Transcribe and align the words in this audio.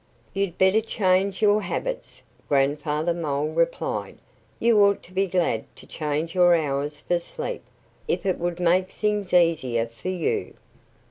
"You'd 0.33 0.57
better 0.57 0.81
change 0.81 1.43
your 1.43 1.61
habits," 1.61 2.23
Grandfather 2.49 3.13
Mole 3.13 3.49
replied. 3.53 4.17
"You 4.59 4.79
ought 4.83 5.03
to 5.03 5.13
be 5.13 5.27
glad 5.27 5.65
to 5.75 5.85
change 5.85 6.33
your 6.33 6.55
hours 6.55 6.99
for 7.01 7.19
sleep, 7.19 7.61
if 8.07 8.25
it 8.25 8.39
would 8.39 8.59
make 8.59 8.89
things 8.89 9.31
easier 9.31 9.85
for 9.85 10.09
you." 10.09 10.55